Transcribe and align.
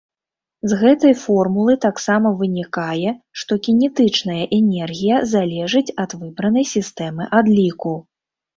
З 0.69 0.77
гэтай 0.83 1.11
формулы 1.23 1.75
таксама 1.85 2.31
вынікае, 2.39 3.13
што 3.43 3.59
кінетычная 3.69 4.39
энергія 4.59 5.21
залежыць 5.35 5.87
ад 6.07 6.19
выбранай 6.25 6.69
сістэмы 6.75 7.33
адліку. 7.43 7.97